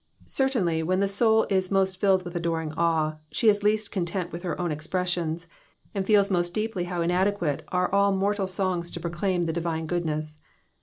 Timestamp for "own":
4.59-4.71